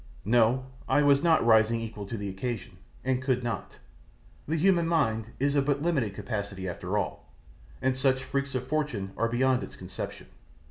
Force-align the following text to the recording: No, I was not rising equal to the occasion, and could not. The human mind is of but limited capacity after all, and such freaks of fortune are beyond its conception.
No, 0.25 0.65
I 0.89 1.03
was 1.03 1.21
not 1.21 1.45
rising 1.45 1.79
equal 1.79 2.07
to 2.07 2.17
the 2.17 2.27
occasion, 2.27 2.77
and 3.03 3.21
could 3.21 3.43
not. 3.43 3.77
The 4.47 4.55
human 4.55 4.87
mind 4.87 5.29
is 5.37 5.53
of 5.53 5.65
but 5.67 5.83
limited 5.83 6.15
capacity 6.15 6.67
after 6.67 6.97
all, 6.97 7.31
and 7.83 7.95
such 7.95 8.23
freaks 8.23 8.55
of 8.55 8.65
fortune 8.65 9.11
are 9.15 9.29
beyond 9.29 9.61
its 9.61 9.75
conception. 9.75 10.25